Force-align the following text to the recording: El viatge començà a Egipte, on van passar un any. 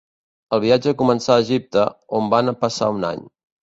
El 0.57 0.63
viatge 0.63 0.95
començà 1.03 1.31
a 1.37 1.45
Egipte, 1.45 1.87
on 2.23 2.35
van 2.37 2.53
passar 2.67 2.93
un 3.01 3.11
any. 3.17 3.27